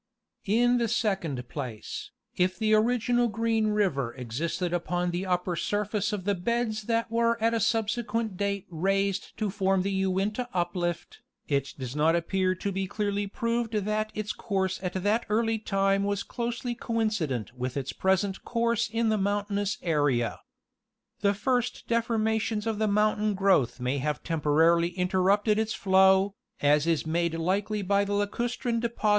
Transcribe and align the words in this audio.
In 0.47 0.79
the 0.79 0.87
second 0.87 1.47
place, 1.47 2.09
if 2.35 2.57
the 2.57 2.73
original 2.73 3.27
Green 3.27 3.67
river 3.67 4.15
existed 4.15 4.73
upon 4.73 5.11
the 5.11 5.27
upper 5.27 5.55
surface 5.55 6.11
of 6.11 6.23
the 6.23 6.33
beds 6.33 6.85
that 6.89 7.11
were 7.11 7.39
at 7.39 7.53
a 7.53 7.59
subsequent 7.59 8.35
date 8.35 8.65
raised 8.71 9.37
to 9.37 9.51
form 9.51 9.83
the 9.83 9.91
Uinta 9.91 10.49
uplift, 10.55 11.19
it 11.47 11.75
does 11.77 11.95
not 11.95 12.15
appear 12.15 12.55
to 12.55 12.71
be 12.71 12.87
clearly 12.87 13.27
proved 13.27 13.73
that 13.73 14.11
its 14.15 14.33
course 14.33 14.79
at 14.81 14.93
that 14.93 15.27
early 15.29 15.59
time 15.59 16.03
was 16.03 16.23
closely 16.23 16.73
coincident 16.73 17.53
with 17.55 17.77
its 17.77 17.93
present 17.93 18.43
course 18.43 18.89
in 18.89 19.09
the 19.09 19.19
mountainous 19.19 19.77
area. 19.83 20.39
The 21.19 21.35
first 21.35 21.87
de 21.87 22.01
formations 22.01 22.65
of 22.65 22.79
the 22.79 22.87
mountain 22.87 23.35
growth 23.35 23.79
may 23.79 23.99
have 23.99 24.23
temporarily 24.23 24.97
inter 24.97 25.21
rupted 25.21 25.59
its 25.59 25.75
flow, 25.75 26.33
as 26.59 26.87
is 26.87 27.05
made 27.05 27.35
likely 27.35 27.83
by 27.83 28.03
the 28.03 28.13
lacustrine 28.13 28.79
deposits 28.79 28.99
* 28.99 28.99
Geol. 28.99 29.09